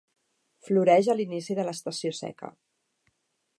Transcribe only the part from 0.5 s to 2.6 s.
Floreix a l'inici de l'estació seca.